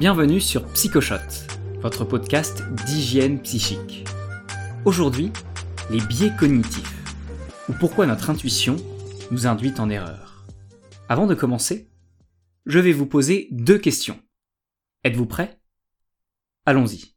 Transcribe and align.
Bienvenue 0.00 0.40
sur 0.40 0.64
Psychoshot, 0.72 1.50
votre 1.82 2.06
podcast 2.06 2.62
d'hygiène 2.86 3.38
psychique. 3.42 4.06
Aujourd'hui, 4.86 5.30
les 5.90 6.00
biais 6.00 6.32
cognitifs, 6.38 7.04
ou 7.68 7.74
pourquoi 7.74 8.06
notre 8.06 8.30
intuition 8.30 8.76
nous 9.30 9.46
induit 9.46 9.74
en 9.76 9.90
erreur. 9.90 10.46
Avant 11.10 11.26
de 11.26 11.34
commencer, 11.34 11.90
je 12.64 12.78
vais 12.78 12.92
vous 12.92 13.04
poser 13.04 13.48
deux 13.50 13.76
questions. 13.76 14.18
Êtes-vous 15.04 15.26
prêt? 15.26 15.60
Allons-y. 16.64 17.14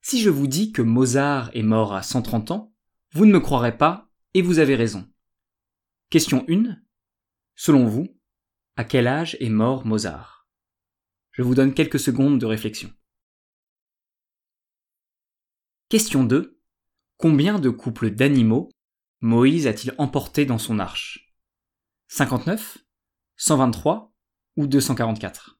Si 0.00 0.22
je 0.22 0.30
vous 0.30 0.46
dis 0.46 0.72
que 0.72 0.80
Mozart 0.80 1.50
est 1.52 1.62
mort 1.62 1.92
à 1.92 2.02
130 2.02 2.50
ans, 2.50 2.72
vous 3.12 3.26
ne 3.26 3.32
me 3.32 3.40
croirez 3.40 3.76
pas 3.76 4.08
et 4.32 4.40
vous 4.40 4.58
avez 4.58 4.74
raison. 4.74 5.06
Question 6.08 6.46
1. 6.48 6.78
Selon 7.56 7.84
vous, 7.84 8.08
à 8.76 8.84
quel 8.84 9.06
âge 9.06 9.36
est 9.38 9.50
mort 9.50 9.84
Mozart? 9.84 10.39
Je 11.40 11.42
vous 11.42 11.54
donne 11.54 11.72
quelques 11.72 11.98
secondes 11.98 12.38
de 12.38 12.44
réflexion. 12.44 12.92
Question 15.88 16.22
2. 16.22 16.60
Combien 17.16 17.58
de 17.58 17.70
couples 17.70 18.10
d'animaux 18.10 18.68
Moïse 19.22 19.66
a-t-il 19.66 19.94
emporté 19.96 20.44
dans 20.44 20.58
son 20.58 20.78
arche? 20.78 21.34
59 22.08 22.84
123 23.36 24.12
ou 24.56 24.66
244 24.66 25.58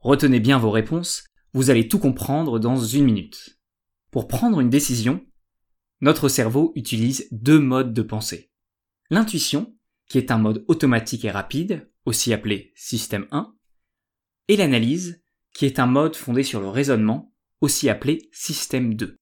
Retenez 0.00 0.40
bien 0.40 0.58
vos 0.58 0.70
réponses, 0.70 1.24
vous 1.54 1.70
allez 1.70 1.88
tout 1.88 1.98
comprendre 1.98 2.58
dans 2.58 2.76
une 2.76 3.06
minute. 3.06 3.58
Pour 4.10 4.28
prendre 4.28 4.60
une 4.60 4.68
décision, 4.68 5.24
notre 6.02 6.28
cerveau 6.28 6.72
utilise 6.74 7.28
deux 7.32 7.60
modes 7.60 7.94
de 7.94 8.02
pensée. 8.02 8.52
L'intuition, 9.08 9.74
qui 10.10 10.18
est 10.18 10.30
un 10.30 10.38
mode 10.38 10.66
automatique 10.68 11.24
et 11.24 11.30
rapide, 11.30 11.90
aussi 12.04 12.34
appelé 12.34 12.74
système 12.76 13.26
1, 13.30 13.54
et 14.48 14.56
l'analyse, 14.56 15.22
qui 15.52 15.66
est 15.66 15.78
un 15.78 15.86
mode 15.86 16.16
fondé 16.16 16.42
sur 16.42 16.60
le 16.60 16.68
raisonnement, 16.68 17.34
aussi 17.60 17.88
appelé 17.88 18.28
système 18.32 18.94
2. 18.94 19.16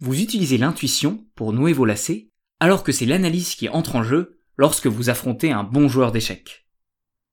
Vous 0.00 0.20
utilisez 0.20 0.58
l'intuition 0.58 1.26
pour 1.34 1.52
nouer 1.52 1.72
vos 1.72 1.84
lacets, 1.84 2.30
alors 2.60 2.82
que 2.82 2.92
c'est 2.92 3.06
l'analyse 3.06 3.54
qui 3.54 3.68
entre 3.68 3.96
en 3.96 4.02
jeu 4.02 4.40
lorsque 4.56 4.86
vous 4.86 5.10
affrontez 5.10 5.52
un 5.52 5.64
bon 5.64 5.88
joueur 5.88 6.12
d'échecs. 6.12 6.66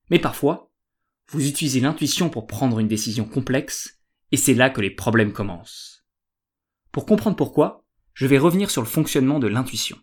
Mais 0.09 0.19
parfois, 0.19 0.71
vous 1.29 1.47
utilisez 1.47 1.79
l'intuition 1.79 2.29
pour 2.29 2.47
prendre 2.47 2.79
une 2.79 2.87
décision 2.87 3.25
complexe, 3.25 3.99
et 4.31 4.37
c'est 4.37 4.53
là 4.53 4.69
que 4.69 4.81
les 4.81 4.91
problèmes 4.91 5.33
commencent. 5.33 6.05
Pour 6.91 7.05
comprendre 7.05 7.35
pourquoi, 7.35 7.85
je 8.13 8.27
vais 8.27 8.37
revenir 8.37 8.69
sur 8.69 8.81
le 8.81 8.87
fonctionnement 8.87 9.39
de 9.39 9.47
l'intuition. 9.47 9.97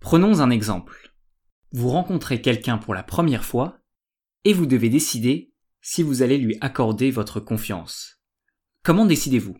Prenons 0.00 0.40
un 0.40 0.50
exemple 0.50 1.12
vous 1.72 1.88
rencontrez 1.88 2.40
quelqu'un 2.40 2.78
pour 2.78 2.94
la 2.94 3.02
première 3.02 3.44
fois 3.44 3.78
et 4.44 4.52
vous 4.52 4.66
devez 4.66 4.90
décider 4.90 5.51
si 5.82 6.02
vous 6.02 6.22
allez 6.22 6.38
lui 6.38 6.56
accorder 6.60 7.10
votre 7.10 7.40
confiance. 7.40 8.20
Comment 8.84 9.04
décidez-vous? 9.04 9.56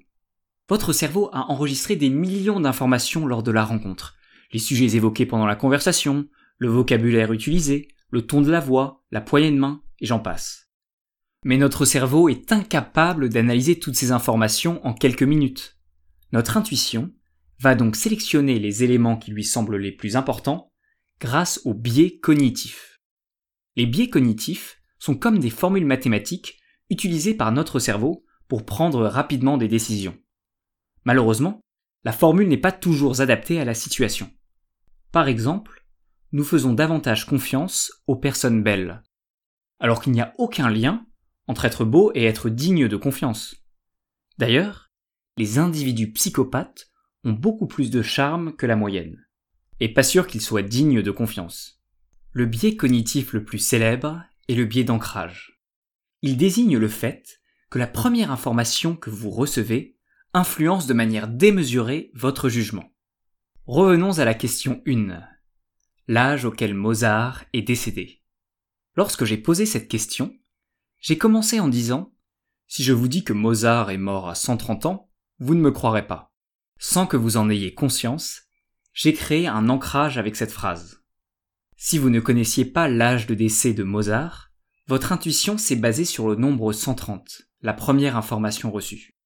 Votre 0.69 0.93
cerveau 0.93 1.29
a 1.33 1.51
enregistré 1.51 1.97
des 1.97 2.09
millions 2.09 2.61
d'informations 2.61 3.27
lors 3.27 3.43
de 3.43 3.51
la 3.51 3.65
rencontre. 3.65 4.17
Les 4.53 4.61
sujets 4.61 4.97
évoqués 4.97 5.27
pendant 5.27 5.47
la 5.47 5.57
conversation, 5.57 6.29
le 6.59 6.69
vocabulaire 6.69 7.33
utilisé, 7.33 7.89
le 8.11 8.25
ton 8.25 8.41
de 8.41 8.51
la 8.51 8.61
voix, 8.61 9.05
la 9.11 9.21
poignée 9.21 9.51
de 9.51 9.59
main, 9.59 9.83
et 9.99 10.07
j'en 10.07 10.21
passe. 10.21 10.71
Mais 11.45 11.57
notre 11.57 11.85
cerveau 11.85 12.29
est 12.29 12.53
incapable 12.53 13.29
d'analyser 13.29 13.79
toutes 13.79 13.97
ces 13.97 14.13
informations 14.13 14.85
en 14.87 14.95
quelques 14.95 15.23
minutes. 15.25 15.77
Notre 16.33 16.57
intuition 16.57 17.13
va 17.59 17.75
donc 17.75 17.97
sélectionner 17.97 18.59
les 18.59 18.85
éléments 18.85 19.17
qui 19.17 19.33
lui 19.33 19.45
semblent 19.45 19.77
les 19.77 19.93
plus 19.93 20.17
importants 20.17 20.73
grâce 21.21 21.61
aux 21.65 21.75
biais 21.75 22.19
cognitifs. 22.19 23.01
Les 23.77 23.87
biais 23.87 24.09
cognitifs 24.09 24.82
sont 25.03 25.17
comme 25.17 25.41
des 25.41 25.51
formules 25.51 25.85
mathématiques 25.85 26.61
utilisées 26.89 27.35
par 27.35 27.51
notre 27.51 27.81
cerveau 27.81 28.25
pour 28.47 28.65
prendre 28.65 29.05
rapidement 29.05 29.59
des 29.59 29.67
décisions. 29.67 30.17
Malheureusement, 31.03 31.61
la 32.05 32.13
formule 32.13 32.47
n'est 32.47 32.57
pas 32.57 32.71
toujours 32.71 33.21
adaptée 33.21 33.61
à 33.61 33.65
la 33.65 33.75
situation. 33.75 34.31
Par 35.11 35.27
exemple, 35.27 35.85
nous 36.31 36.45
faisons 36.45 36.73
davantage 36.73 37.27
confiance 37.27 37.91
aux 38.07 38.15
personnes 38.15 38.63
belles, 38.63 39.03
alors 39.81 40.01
qu'il 40.01 40.13
n'y 40.13 40.21
a 40.21 40.35
aucun 40.39 40.71
lien 40.71 41.05
entre 41.49 41.65
être 41.65 41.85
beau 41.85 42.13
et 42.15 42.23
être 42.23 42.49
digne 42.49 42.87
de 42.87 42.97
confiance. 42.97 43.57
D'ailleurs, 44.39 44.93
les 45.37 45.59
individus 45.59 46.13
psychopathes 46.13 46.93
ont 47.25 47.33
beaucoup 47.33 47.67
plus 47.67 47.91
de 47.91 48.03
charme 48.03 48.55
que 48.55 48.67
la 48.67 48.77
moyenne 48.77 49.27
et 49.81 49.93
pas 49.93 50.05
sûr 50.05 50.29
qu'il 50.29 50.41
soit 50.41 50.63
digne 50.63 51.03
de 51.03 51.11
confiance. 51.11 51.83
Le 52.31 52.47
biais 52.47 52.77
cognitif 52.77 53.33
le 53.33 53.43
plus 53.43 53.59
célèbre 53.59 54.23
est 54.49 54.55
le 54.55 54.65
biais 54.65 54.85
d'ancrage. 54.85 55.61
Il 56.23 56.37
désigne 56.37 56.79
le 56.79 56.89
fait 56.89 57.41
que 57.71 57.79
la 57.79 57.87
première 57.87 58.31
information 58.31 58.97
que 58.97 59.11
vous 59.11 59.31
recevez 59.31 59.97
influence 60.35 60.87
de 60.87 60.95
manière 60.95 61.29
démesurée 61.29 62.11
votre 62.15 62.49
jugement. 62.49 62.93
Revenons 63.67 64.19
à 64.19 64.25
la 64.25 64.35
question 64.35 64.83
1. 64.87 65.23
L'âge 66.09 66.45
auquel 66.45 66.75
Mozart 66.75 67.45
est 67.53 67.63
décédé. 67.63 68.23
Lorsque 68.97 69.25
j'ai 69.25 69.39
posé 69.39 69.67
cette 69.67 69.89
question, 69.89 70.37
j'ai 71.01 71.19
commencé 71.19 71.61
en 71.61 71.69
disant 71.69 72.13
Si 72.67 72.83
je 72.83 72.93
vous 72.93 73.09
dis 73.09 73.25
que 73.25 73.33
Mozart 73.33 73.91
est 73.91 73.99
mort 73.99 74.29
à 74.29 74.35
130 74.35 74.87
ans, 74.87 75.11
vous 75.39 75.55
ne 75.55 75.61
me 75.61 75.71
croirez 75.71 76.07
pas. 76.07 76.33
Sans 76.79 77.07
que 77.07 77.17
vous 77.17 77.37
en 77.37 77.49
ayez 77.49 77.75
conscience, 77.75 78.43
j'ai 78.93 79.13
créé 79.13 79.47
un 79.47 79.69
ancrage 79.69 80.19
avec 80.19 80.37
cette 80.37 80.53
phrase. 80.53 81.02
Si 81.85 81.99
vous 81.99 82.11
ne 82.11 82.21
connaissiez 82.21 82.65
pas 82.65 82.87
l'âge 82.87 83.27
de 83.27 83.35
décès 83.35 83.75
de 83.75 83.83
Mozart, 83.83 84.53
votre 84.87 85.11
intuition 85.11 85.59
s'est 85.59 85.75
basée 85.75 86.05
sur 86.05 86.29
le 86.29 86.37
nombre 86.37 86.73
130, 86.73 87.43
la 87.61 87.73
première 87.73 88.17
information 88.17 88.71
reçue. 88.71 89.17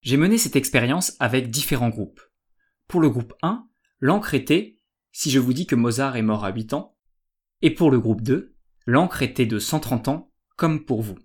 J'ai 0.00 0.16
mené 0.16 0.38
cette 0.38 0.54
expérience 0.54 1.16
avec 1.18 1.50
différents 1.50 1.88
groupes. 1.88 2.20
Pour 2.86 3.00
le 3.00 3.10
groupe 3.10 3.34
1, 3.42 3.66
l'encre 3.98 4.34
était 4.34 4.76
si 5.10 5.32
je 5.32 5.40
vous 5.40 5.52
dis 5.52 5.66
que 5.66 5.74
Mozart 5.74 6.16
est 6.16 6.22
mort 6.22 6.44
à 6.44 6.52
8 6.52 6.72
ans, 6.74 6.96
et 7.62 7.74
pour 7.74 7.90
le 7.90 7.98
groupe 7.98 8.22
2, 8.22 8.54
l'encre 8.86 9.22
était 9.22 9.44
de 9.44 9.58
130 9.58 10.06
ans, 10.06 10.30
comme 10.54 10.84
pour 10.84 11.02
vous. 11.02 11.18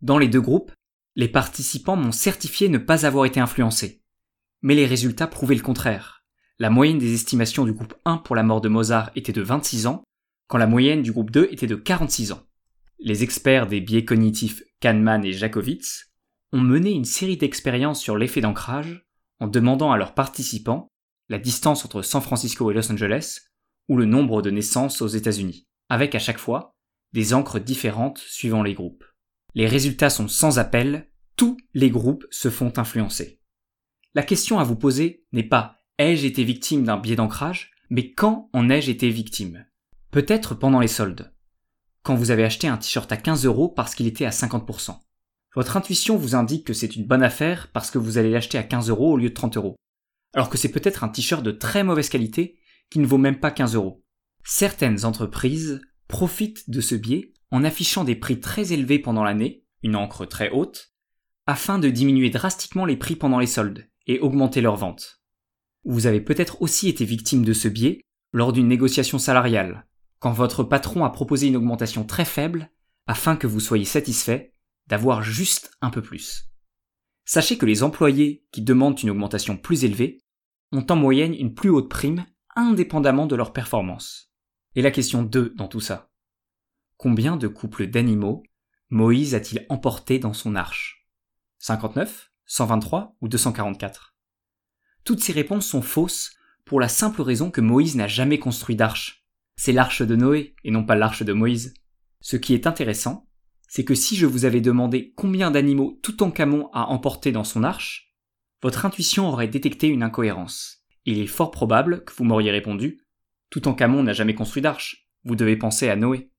Dans 0.00 0.16
les 0.16 0.28
deux 0.28 0.40
groupes, 0.40 0.72
les 1.16 1.28
participants 1.28 1.96
m'ont 1.96 2.12
certifié 2.12 2.70
ne 2.70 2.78
pas 2.78 3.04
avoir 3.04 3.26
été 3.26 3.40
influencés. 3.40 4.02
Mais 4.62 4.74
les 4.74 4.86
résultats 4.86 5.26
prouvaient 5.26 5.54
le 5.54 5.60
contraire. 5.60 6.13
La 6.60 6.70
moyenne 6.70 6.98
des 6.98 7.14
estimations 7.14 7.64
du 7.64 7.72
groupe 7.72 7.94
1 8.04 8.18
pour 8.18 8.36
la 8.36 8.44
mort 8.44 8.60
de 8.60 8.68
Mozart 8.68 9.10
était 9.16 9.32
de 9.32 9.42
26 9.42 9.88
ans, 9.88 10.04
quand 10.46 10.58
la 10.58 10.68
moyenne 10.68 11.02
du 11.02 11.10
groupe 11.10 11.32
2 11.32 11.48
était 11.50 11.66
de 11.66 11.74
46 11.74 12.30
ans. 12.30 12.46
Les 13.00 13.24
experts 13.24 13.66
des 13.66 13.80
biais 13.80 14.04
cognitifs 14.04 14.62
Kahneman 14.78 15.24
et 15.24 15.32
Jacobitz 15.32 16.12
ont 16.52 16.60
mené 16.60 16.92
une 16.92 17.04
série 17.04 17.36
d'expériences 17.36 18.00
sur 18.00 18.16
l'effet 18.16 18.40
d'ancrage 18.40 19.04
en 19.40 19.48
demandant 19.48 19.90
à 19.90 19.96
leurs 19.96 20.14
participants 20.14 20.86
la 21.28 21.38
distance 21.38 21.84
entre 21.84 22.02
San 22.02 22.22
Francisco 22.22 22.70
et 22.70 22.74
Los 22.74 22.92
Angeles 22.92 23.48
ou 23.88 23.96
le 23.96 24.04
nombre 24.04 24.40
de 24.40 24.52
naissances 24.52 25.02
aux 25.02 25.08
États-Unis, 25.08 25.66
avec 25.88 26.14
à 26.14 26.20
chaque 26.20 26.38
fois 26.38 26.76
des 27.12 27.34
encres 27.34 27.58
différentes 27.58 28.18
suivant 28.18 28.62
les 28.62 28.74
groupes. 28.74 29.04
Les 29.56 29.66
résultats 29.66 30.10
sont 30.10 30.28
sans 30.28 30.60
appel, 30.60 31.10
tous 31.34 31.56
les 31.74 31.90
groupes 31.90 32.26
se 32.30 32.48
font 32.48 32.72
influencer. 32.76 33.40
La 34.14 34.22
question 34.22 34.60
à 34.60 34.64
vous 34.64 34.76
poser 34.76 35.26
n'est 35.32 35.42
pas 35.42 35.83
Ai-je 35.98 36.26
été 36.26 36.42
victime 36.42 36.82
d'un 36.82 36.96
biais 36.96 37.14
d'ancrage? 37.14 37.70
Mais 37.88 38.10
quand 38.10 38.50
en 38.52 38.68
ai-je 38.68 38.90
été 38.90 39.10
victime? 39.10 39.64
Peut-être 40.10 40.56
pendant 40.56 40.80
les 40.80 40.88
soldes. 40.88 41.32
Quand 42.02 42.16
vous 42.16 42.32
avez 42.32 42.42
acheté 42.42 42.66
un 42.66 42.76
t-shirt 42.76 43.12
à 43.12 43.16
15 43.16 43.44
euros 43.44 43.68
parce 43.68 43.94
qu'il 43.94 44.08
était 44.08 44.24
à 44.24 44.30
50%. 44.30 44.98
Votre 45.54 45.76
intuition 45.76 46.16
vous 46.16 46.34
indique 46.34 46.66
que 46.66 46.72
c'est 46.72 46.96
une 46.96 47.06
bonne 47.06 47.22
affaire 47.22 47.70
parce 47.72 47.92
que 47.92 47.98
vous 47.98 48.18
allez 48.18 48.32
l'acheter 48.32 48.58
à 48.58 48.64
15 48.64 48.90
euros 48.90 49.12
au 49.12 49.16
lieu 49.16 49.28
de 49.28 49.34
30 49.34 49.56
euros. 49.56 49.76
Alors 50.34 50.50
que 50.50 50.58
c'est 50.58 50.72
peut-être 50.72 51.04
un 51.04 51.08
t-shirt 51.08 51.44
de 51.44 51.52
très 51.52 51.84
mauvaise 51.84 52.08
qualité 52.08 52.58
qui 52.90 52.98
ne 52.98 53.06
vaut 53.06 53.16
même 53.16 53.38
pas 53.38 53.52
15 53.52 53.76
euros. 53.76 54.02
Certaines 54.42 55.04
entreprises 55.04 55.80
profitent 56.08 56.68
de 56.68 56.80
ce 56.80 56.96
biais 56.96 57.34
en 57.52 57.62
affichant 57.62 58.02
des 58.02 58.16
prix 58.16 58.40
très 58.40 58.72
élevés 58.72 58.98
pendant 58.98 59.22
l'année, 59.22 59.62
une 59.84 59.94
encre 59.94 60.26
très 60.26 60.50
haute, 60.50 60.92
afin 61.46 61.78
de 61.78 61.88
diminuer 61.88 62.30
drastiquement 62.30 62.84
les 62.84 62.96
prix 62.96 63.14
pendant 63.14 63.38
les 63.38 63.46
soldes 63.46 63.88
et 64.08 64.18
augmenter 64.18 64.60
leurs 64.60 64.76
ventes. 64.76 65.23
Vous 65.84 66.06
avez 66.06 66.20
peut-être 66.20 66.62
aussi 66.62 66.88
été 66.88 67.04
victime 67.04 67.44
de 67.44 67.52
ce 67.52 67.68
biais 67.68 68.00
lors 68.32 68.52
d'une 68.52 68.68
négociation 68.68 69.18
salariale, 69.18 69.86
quand 70.18 70.32
votre 70.32 70.64
patron 70.64 71.04
a 71.04 71.10
proposé 71.10 71.48
une 71.48 71.56
augmentation 71.56 72.04
très 72.04 72.24
faible 72.24 72.70
afin 73.06 73.36
que 73.36 73.46
vous 73.46 73.60
soyez 73.60 73.84
satisfait 73.84 74.52
d'avoir 74.86 75.22
juste 75.22 75.70
un 75.80 75.90
peu 75.90 76.02
plus. 76.02 76.50
Sachez 77.26 77.58
que 77.58 77.66
les 77.66 77.82
employés 77.82 78.44
qui 78.50 78.62
demandent 78.62 79.00
une 79.00 79.10
augmentation 79.10 79.56
plus 79.56 79.84
élevée 79.84 80.22
ont 80.72 80.86
en 80.88 80.96
moyenne 80.96 81.34
une 81.34 81.54
plus 81.54 81.70
haute 81.70 81.90
prime 81.90 82.26
indépendamment 82.56 83.26
de 83.26 83.36
leur 83.36 83.52
performance. 83.52 84.32
Et 84.74 84.82
la 84.82 84.90
question 84.90 85.22
2 85.22 85.54
dans 85.56 85.68
tout 85.68 85.80
ça. 85.80 86.10
Combien 86.96 87.36
de 87.36 87.48
couples 87.48 87.86
d'animaux 87.86 88.42
Moïse 88.90 89.34
a-t-il 89.34 89.66
emporté 89.68 90.18
dans 90.18 90.32
son 90.32 90.54
arche? 90.54 91.06
59, 91.58 92.32
123 92.46 93.16
ou 93.20 93.28
244 93.28 94.13
toutes 95.04 95.20
ces 95.20 95.32
réponses 95.32 95.66
sont 95.66 95.82
fausses 95.82 96.34
pour 96.64 96.80
la 96.80 96.88
simple 96.88 97.22
raison 97.22 97.50
que 97.50 97.60
Moïse 97.60 97.96
n'a 97.96 98.08
jamais 98.08 98.38
construit 98.38 98.76
d'arche. 98.76 99.26
C'est 99.56 99.72
l'arche 99.72 100.02
de 100.02 100.16
Noé 100.16 100.56
et 100.64 100.70
non 100.70 100.84
pas 100.84 100.96
l'arche 100.96 101.22
de 101.22 101.32
Moïse. 101.32 101.74
Ce 102.20 102.36
qui 102.36 102.54
est 102.54 102.66
intéressant, 102.66 103.28
c'est 103.68 103.84
que 103.84 103.94
si 103.94 104.16
je 104.16 104.26
vous 104.26 104.44
avais 104.44 104.60
demandé 104.60 105.12
combien 105.16 105.50
d'animaux 105.50 105.98
Toutankhamon 106.02 106.70
a 106.72 106.86
emporté 106.86 107.32
dans 107.32 107.44
son 107.44 107.64
arche, 107.64 108.14
votre 108.62 108.86
intuition 108.86 109.28
aurait 109.28 109.48
détecté 109.48 109.88
une 109.88 110.02
incohérence. 110.02 110.84
Il 111.04 111.18
est 111.18 111.26
fort 111.26 111.50
probable 111.50 112.04
que 112.04 112.14
vous 112.14 112.24
m'auriez 112.24 112.50
répondu 112.50 113.00
Toutankhamon 113.50 114.02
n'a 114.02 114.14
jamais 114.14 114.34
construit 114.34 114.62
d'arche, 114.62 115.08
vous 115.24 115.36
devez 115.36 115.56
penser 115.56 115.88
à 115.88 115.96
Noé. 115.96 116.30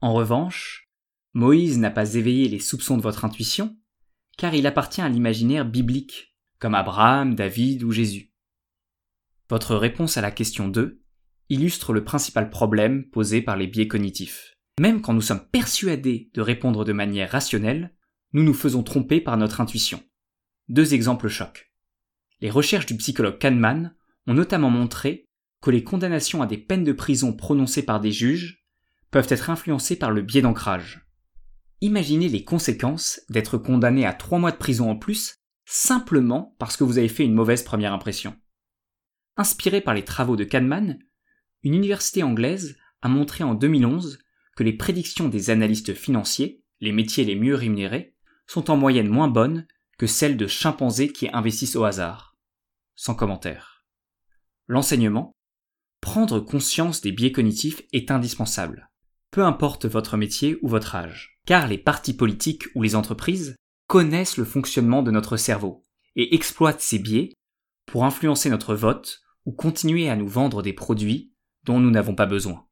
En 0.00 0.14
revanche, 0.14 0.88
Moïse 1.34 1.78
n'a 1.78 1.90
pas 1.90 2.14
éveillé 2.14 2.48
les 2.48 2.60
soupçons 2.60 2.96
de 2.96 3.02
votre 3.02 3.24
intuition, 3.24 3.76
car 4.38 4.54
il 4.54 4.66
appartient 4.66 5.00
à 5.00 5.08
l'imaginaire 5.08 5.64
biblique, 5.64 6.31
comme 6.62 6.76
Abraham, 6.76 7.34
David 7.34 7.82
ou 7.82 7.90
Jésus. 7.90 8.30
Votre 9.50 9.74
réponse 9.74 10.16
à 10.16 10.20
la 10.20 10.30
question 10.30 10.68
2 10.68 11.02
illustre 11.48 11.92
le 11.92 12.04
principal 12.04 12.50
problème 12.50 13.04
posé 13.10 13.42
par 13.42 13.56
les 13.56 13.66
biais 13.66 13.88
cognitifs. 13.88 14.54
Même 14.78 15.02
quand 15.02 15.12
nous 15.12 15.22
sommes 15.22 15.44
persuadés 15.50 16.30
de 16.34 16.40
répondre 16.40 16.84
de 16.84 16.92
manière 16.92 17.32
rationnelle, 17.32 17.92
nous 18.32 18.44
nous 18.44 18.54
faisons 18.54 18.84
tromper 18.84 19.20
par 19.20 19.36
notre 19.36 19.60
intuition. 19.60 20.04
Deux 20.68 20.94
exemples 20.94 21.26
choquent. 21.26 21.72
Les 22.40 22.48
recherches 22.48 22.86
du 22.86 22.96
psychologue 22.96 23.38
Kahneman 23.38 23.96
ont 24.28 24.34
notamment 24.34 24.70
montré 24.70 25.28
que 25.62 25.72
les 25.72 25.82
condamnations 25.82 26.42
à 26.42 26.46
des 26.46 26.58
peines 26.58 26.84
de 26.84 26.92
prison 26.92 27.32
prononcées 27.32 27.84
par 27.84 28.00
des 28.00 28.12
juges 28.12 28.64
peuvent 29.10 29.26
être 29.30 29.50
influencées 29.50 29.96
par 29.96 30.12
le 30.12 30.22
biais 30.22 30.42
d'ancrage. 30.42 31.08
Imaginez 31.80 32.28
les 32.28 32.44
conséquences 32.44 33.20
d'être 33.30 33.58
condamné 33.58 34.06
à 34.06 34.12
trois 34.12 34.38
mois 34.38 34.52
de 34.52 34.58
prison 34.58 34.88
en 34.88 34.94
plus 34.94 35.41
simplement 35.64 36.54
parce 36.58 36.76
que 36.76 36.84
vous 36.84 36.98
avez 36.98 37.08
fait 37.08 37.24
une 37.24 37.34
mauvaise 37.34 37.62
première 37.62 37.92
impression. 37.92 38.36
Inspiré 39.36 39.80
par 39.80 39.94
les 39.94 40.04
travaux 40.04 40.36
de 40.36 40.44
Kahneman, 40.44 40.98
une 41.62 41.74
université 41.74 42.22
anglaise 42.22 42.76
a 43.00 43.08
montré 43.08 43.44
en 43.44 43.54
2011 43.54 44.18
que 44.56 44.62
les 44.62 44.72
prédictions 44.72 45.28
des 45.28 45.50
analystes 45.50 45.94
financiers, 45.94 46.62
les 46.80 46.92
métiers 46.92 47.24
les 47.24 47.36
mieux 47.36 47.54
rémunérés, 47.54 48.14
sont 48.46 48.70
en 48.70 48.76
moyenne 48.76 49.08
moins 49.08 49.28
bonnes 49.28 49.66
que 49.98 50.06
celles 50.06 50.36
de 50.36 50.46
chimpanzés 50.46 51.12
qui 51.12 51.28
investissent 51.32 51.76
au 51.76 51.84
hasard. 51.84 52.36
Sans 52.94 53.14
commentaire. 53.14 53.84
L'enseignement, 54.66 55.32
prendre 56.00 56.40
conscience 56.40 57.00
des 57.00 57.12
biais 57.12 57.32
cognitifs 57.32 57.82
est 57.92 58.10
indispensable, 58.10 58.90
peu 59.30 59.44
importe 59.44 59.86
votre 59.86 60.16
métier 60.16 60.58
ou 60.62 60.68
votre 60.68 60.94
âge, 60.94 61.38
car 61.46 61.68
les 61.68 61.78
partis 61.78 62.14
politiques 62.14 62.64
ou 62.74 62.82
les 62.82 62.94
entreprises 62.94 63.56
connaissent 63.92 64.38
le 64.38 64.46
fonctionnement 64.46 65.02
de 65.02 65.10
notre 65.10 65.36
cerveau 65.36 65.82
et 66.16 66.34
exploitent 66.34 66.80
ces 66.80 66.98
biais 66.98 67.34
pour 67.84 68.06
influencer 68.06 68.48
notre 68.48 68.74
vote 68.74 69.20
ou 69.44 69.52
continuer 69.52 70.08
à 70.08 70.16
nous 70.16 70.28
vendre 70.28 70.62
des 70.62 70.72
produits 70.72 71.34
dont 71.64 71.78
nous 71.78 71.90
n'avons 71.90 72.14
pas 72.14 72.24
besoin. 72.24 72.64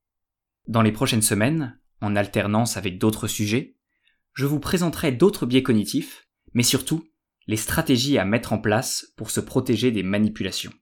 Dans 0.66 0.80
les 0.80 0.92
prochaines 0.92 1.20
semaines, 1.20 1.78
en 2.00 2.16
alternance 2.16 2.78
avec 2.78 2.96
d'autres 2.96 3.28
sujets, 3.28 3.76
je 4.32 4.46
vous 4.46 4.60
présenterai 4.60 5.12
d'autres 5.12 5.44
biais 5.44 5.62
cognitifs, 5.62 6.26
mais 6.54 6.62
surtout 6.62 7.04
les 7.46 7.58
stratégies 7.58 8.16
à 8.16 8.24
mettre 8.24 8.54
en 8.54 8.58
place 8.58 9.12
pour 9.18 9.30
se 9.30 9.40
protéger 9.40 9.90
des 9.90 10.02
manipulations. 10.02 10.72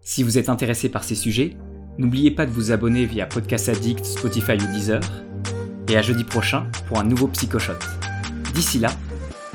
Si 0.00 0.22
vous 0.22 0.38
êtes 0.38 0.48
intéressé 0.48 0.88
par 0.88 1.04
ces 1.04 1.14
sujets, 1.14 1.58
n'oubliez 1.98 2.30
pas 2.30 2.46
de 2.46 2.52
vous 2.52 2.72
abonner 2.72 3.04
via 3.04 3.26
Podcast 3.26 3.68
Addict, 3.68 4.02
Spotify 4.02 4.52
ou 4.52 4.72
Deezer, 4.72 5.02
et 5.88 5.96
à 5.98 6.00
jeudi 6.00 6.24
prochain 6.24 6.70
pour 6.86 6.98
un 6.98 7.04
nouveau 7.04 7.28
Psychoshot. 7.28 7.74
D'ici 8.54 8.78
là, 8.78 8.90